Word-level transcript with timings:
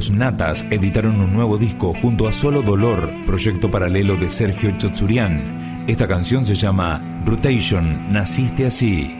Los 0.00 0.10
Natas 0.10 0.64
editaron 0.70 1.20
un 1.20 1.30
nuevo 1.30 1.58
disco 1.58 1.92
junto 1.92 2.26
a 2.26 2.32
Solo 2.32 2.62
Dolor, 2.62 3.12
proyecto 3.26 3.70
paralelo 3.70 4.16
de 4.16 4.30
Sergio 4.30 4.70
Chotsurian. 4.78 5.84
Esta 5.86 6.08
canción 6.08 6.46
se 6.46 6.54
llama 6.54 7.20
Rotation, 7.26 8.10
Naciste 8.10 8.64
así. 8.64 9.19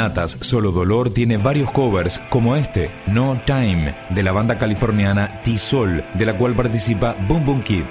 Natas 0.00 0.38
Solo 0.40 0.72
Dolor 0.72 1.10
tiene 1.10 1.36
varios 1.36 1.70
covers 1.72 2.22
como 2.30 2.56
este, 2.56 2.90
No 3.06 3.42
Time, 3.44 3.94
de 4.08 4.22
la 4.22 4.32
banda 4.32 4.58
californiana 4.58 5.42
T-Sol, 5.42 6.02
de 6.14 6.24
la 6.24 6.38
cual 6.38 6.54
participa 6.56 7.14
Boom 7.28 7.44
Boom 7.44 7.62
Kid. 7.62 7.84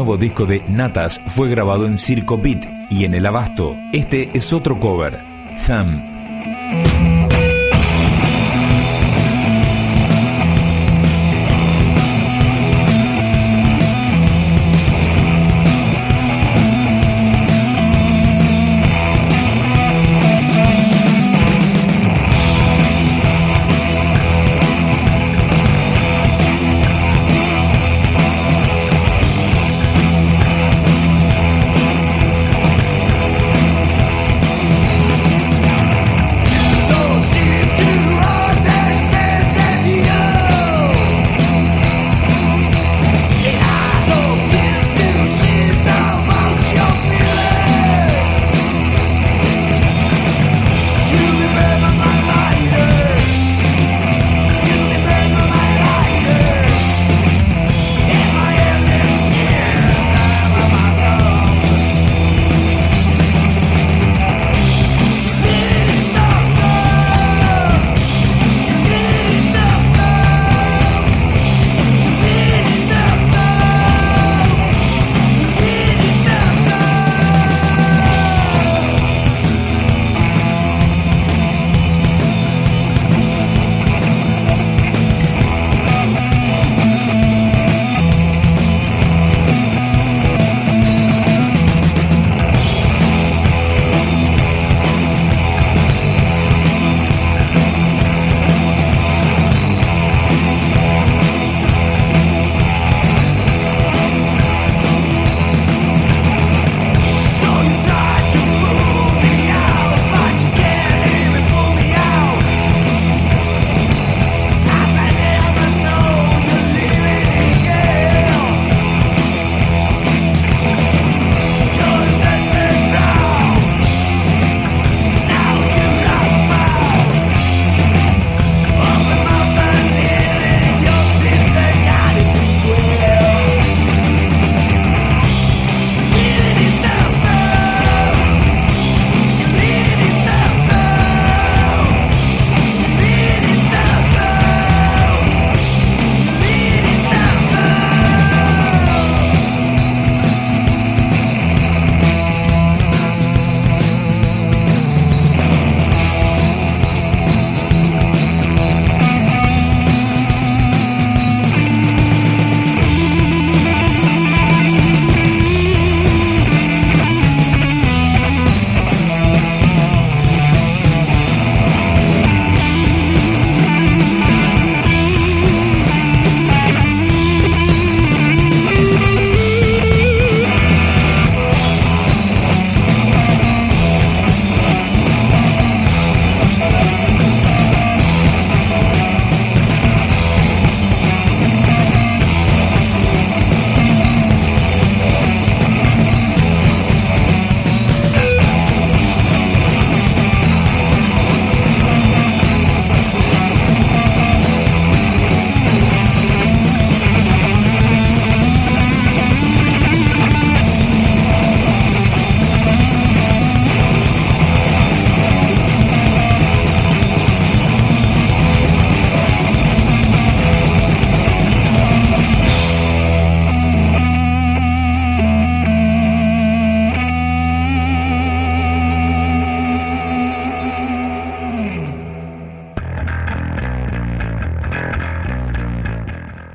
Nuevo 0.00 0.16
disco 0.16 0.46
de 0.46 0.62
Natas 0.66 1.20
fue 1.26 1.50
grabado 1.50 1.84
en 1.84 1.98
Circo 1.98 2.38
Beat 2.38 2.66
y 2.88 3.04
en 3.04 3.12
El 3.12 3.26
Abasto. 3.26 3.76
Este 3.92 4.30
es 4.32 4.50
otro 4.54 4.80
cover, 4.80 5.22
Thumb. 5.66 6.09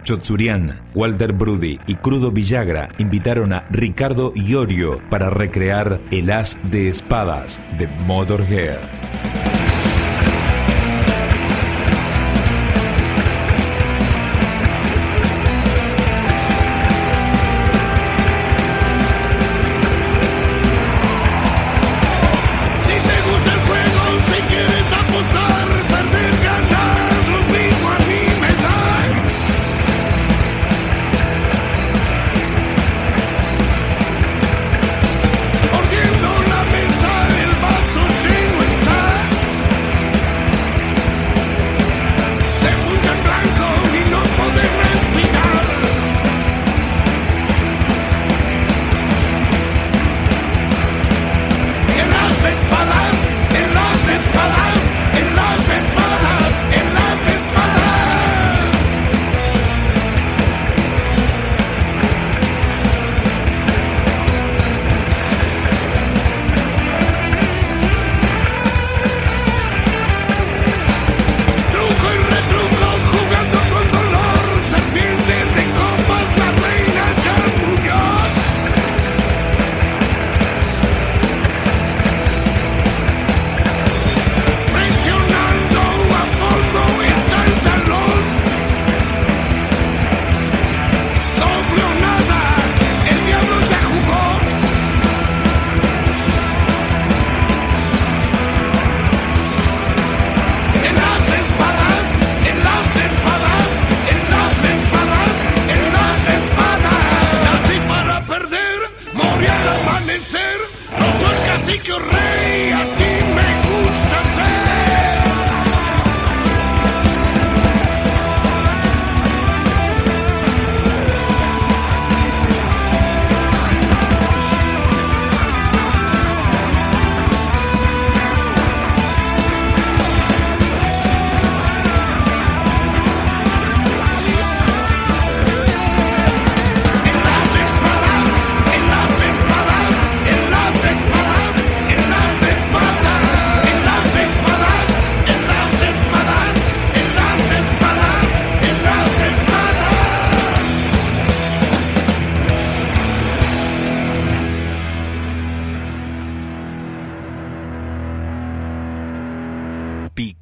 Chotsurian, 0.06 0.80
Walter 0.94 1.34
Brudi 1.34 1.80
y 1.88 1.96
Crudo 1.96 2.32
Villagra 2.32 2.90
invitaron 3.00 3.54
a 3.54 3.66
Ricardo 3.72 4.34
Iorio 4.36 5.02
para 5.10 5.32
recrear 5.32 6.00
El 6.12 6.30
As 6.30 6.58
de 6.70 6.90
Espadas 6.90 7.60
de 7.80 7.88
Motorhead. 8.06 9.05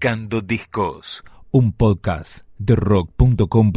Picando 0.03 0.41
Discos, 0.41 1.23
un 1.49 1.71
podcast 1.71 2.43
de 2.57 2.75
rock.com. 2.75 3.71